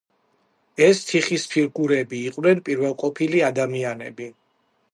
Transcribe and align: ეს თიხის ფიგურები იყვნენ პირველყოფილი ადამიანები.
ეს 0.85 1.01
თიხის 1.09 1.43
ფიგურები 1.51 2.21
იყვნენ 2.31 2.63
პირველყოფილი 2.71 3.45
ადამიანები. 3.51 4.31